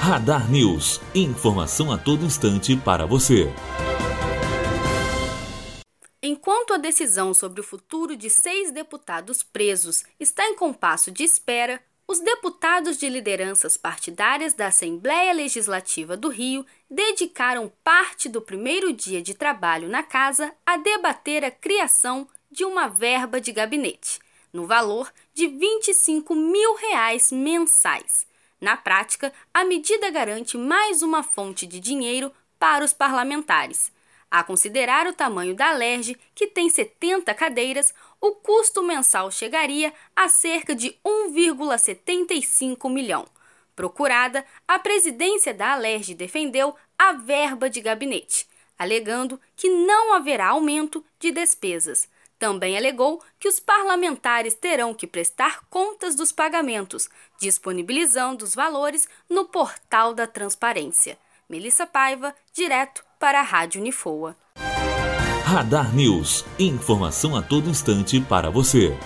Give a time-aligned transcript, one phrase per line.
[0.00, 0.98] Radar News.
[1.14, 3.52] Informação a todo instante para você.
[6.22, 11.78] Enquanto a decisão sobre o futuro de seis deputados presos está em compasso de espera,
[12.08, 19.20] os deputados de lideranças partidárias da Assembleia Legislativa do Rio dedicaram parte do primeiro dia
[19.20, 24.18] de trabalho na casa a debater a criação de uma verba de gabinete,
[24.50, 28.29] no valor de 25 mil reais mensais.
[28.60, 33.90] Na prática, a medida garante mais uma fonte de dinheiro para os parlamentares.
[34.30, 40.28] A considerar o tamanho da LERJ, que tem 70 cadeiras, o custo mensal chegaria a
[40.28, 43.26] cerca de 1,75 milhão.
[43.74, 48.46] Procurada, a presidência da Alerj defendeu a verba de gabinete,
[48.78, 52.06] alegando que não haverá aumento de despesas.
[52.40, 57.06] Também alegou que os parlamentares terão que prestar contas dos pagamentos,
[57.38, 61.18] disponibilizando os valores no portal da transparência.
[61.50, 64.34] Melissa Paiva, direto para a Rádio Unifoa.
[65.44, 66.46] Radar News.
[66.58, 68.96] Informação a todo instante para você.